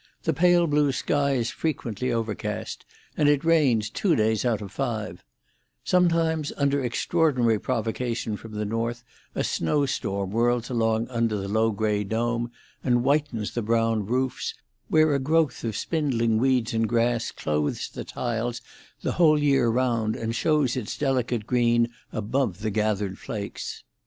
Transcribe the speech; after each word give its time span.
The 0.23 0.33
pale 0.33 0.65
blue 0.65 0.91
sky 0.91 1.33
is 1.33 1.51
frequently 1.51 2.11
overcast, 2.11 2.85
and 3.15 3.29
it 3.29 3.45
rains 3.45 3.87
two 3.87 4.15
days 4.15 4.43
out 4.43 4.59
of 4.59 4.71
five; 4.71 5.23
sometimes, 5.83 6.51
under 6.57 6.83
extraordinary 6.83 7.59
provocation 7.59 8.35
from 8.35 8.53
the 8.53 8.65
north 8.65 9.03
a 9.35 9.43
snow 9.43 9.85
storm 9.85 10.31
whirls 10.31 10.71
along 10.71 11.07
under 11.09 11.37
the 11.37 11.47
low 11.47 11.69
grey 11.69 12.03
dome, 12.03 12.49
and 12.83 13.01
whitens 13.03 13.53
the 13.53 13.61
brown 13.61 14.07
roofs, 14.07 14.55
where 14.87 15.13
a 15.13 15.19
growth 15.19 15.63
of 15.63 15.77
spindling 15.77 16.39
weeds 16.39 16.73
and 16.73 16.89
grass 16.89 17.31
clothes 17.31 17.87
the 17.87 18.03
tiles 18.03 18.59
the 19.03 19.11
whole 19.11 19.37
year 19.37 19.69
round, 19.69 20.15
and 20.15 20.33
shows 20.35 20.75
its 20.75 20.97
delicate 20.97 21.45
green 21.45 21.87
above 22.11 22.61
the 22.61 22.71
gathered 22.71 23.19
flakes. 23.19 23.83